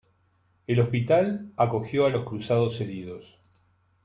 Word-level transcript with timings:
El 0.65 0.79
hospital 0.79 1.51
acogió 1.57 2.07
a 2.07 2.09
los 2.09 2.23
cruzados 2.25 2.81
heridos. 2.81 3.37